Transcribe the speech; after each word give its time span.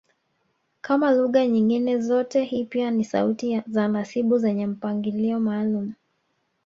Kama 0.81 1.11
lugha 1.11 1.47
nyingine 1.47 1.99
zote 1.99 2.43
hii 2.43 2.65
pia 2.65 2.91
ni 2.91 3.05
sauti 3.05 3.61
za 3.67 3.87
nasibu 3.87 4.37
zenye 4.37 4.67
mpangilio 4.67 5.39
maalumu 5.39 5.93